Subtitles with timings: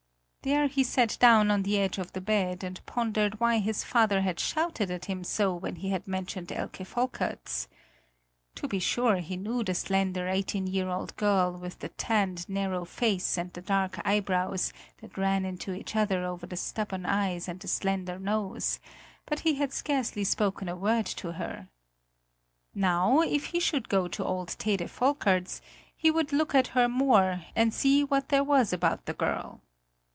[0.43, 4.21] There he sat down on the edge of the bed and pondered why his father
[4.21, 7.67] had shouted at him so when he had mentioned Elke Volkerts.
[8.55, 12.85] To be sure, he knew the slender, eighteen year old girl with the tanned, narrow
[12.85, 17.59] face and the dark eyebrows that ran into each other over the stubborn eyes and
[17.59, 18.79] the slender nose;
[19.27, 21.67] but he had scarcely spoken a word to her.
[22.73, 25.61] Now, if he should go to old Tede Volkerts,
[25.95, 29.61] he would look at her more and see what there was about the girl.